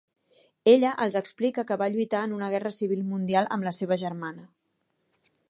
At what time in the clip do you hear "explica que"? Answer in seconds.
1.19-1.77